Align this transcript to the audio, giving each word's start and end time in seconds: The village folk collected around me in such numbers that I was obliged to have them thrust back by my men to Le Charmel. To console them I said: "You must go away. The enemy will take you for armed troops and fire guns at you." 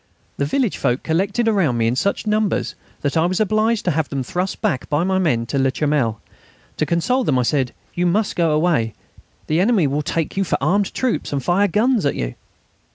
The 0.37 0.45
village 0.47 0.79
folk 0.79 1.03
collected 1.03 1.47
around 1.47 1.77
me 1.77 1.85
in 1.85 1.95
such 1.95 2.25
numbers 2.25 2.73
that 3.01 3.15
I 3.15 3.27
was 3.27 3.39
obliged 3.39 3.85
to 3.85 3.91
have 3.91 4.09
them 4.09 4.23
thrust 4.23 4.59
back 4.59 4.89
by 4.89 5.03
my 5.03 5.19
men 5.19 5.45
to 5.45 5.59
Le 5.59 5.69
Charmel. 5.71 6.19
To 6.77 6.87
console 6.87 7.23
them 7.23 7.37
I 7.37 7.43
said: 7.43 7.71
"You 7.93 8.07
must 8.07 8.35
go 8.35 8.49
away. 8.49 8.95
The 9.45 9.59
enemy 9.59 9.85
will 9.85 10.01
take 10.01 10.35
you 10.35 10.43
for 10.43 10.57
armed 10.59 10.91
troops 10.95 11.31
and 11.31 11.43
fire 11.43 11.67
guns 11.67 12.03
at 12.07 12.15
you." 12.15 12.33